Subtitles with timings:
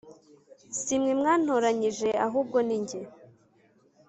[0.79, 2.99] Si mwe mwantoranyije ahubwo ni jye